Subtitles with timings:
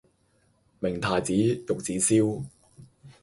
[0.79, 2.43] 明太子玉子燒